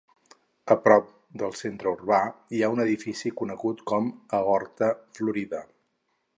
[0.75, 2.21] A prop del centre urbà
[2.59, 5.65] hi ha un edifici conegut com a Horta Florida.